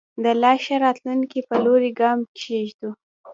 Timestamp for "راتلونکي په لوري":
0.85-1.91